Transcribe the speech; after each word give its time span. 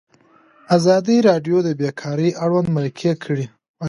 ازادي 0.77 1.17
راډیو 1.29 1.57
د 1.63 1.69
بیکاري 1.81 2.29
اړوند 2.43 2.67
مرکې 2.77 3.11
کړي. 3.23 3.45